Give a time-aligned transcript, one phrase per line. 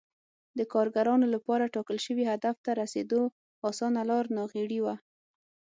[0.57, 3.21] د کارګرانو لپاره ټاکل شوي هدف ته رسېدو
[3.69, 4.95] اسانه لار ناغېړي وه